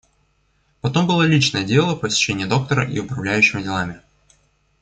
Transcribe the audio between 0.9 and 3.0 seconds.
было личное дело, посещение доктора и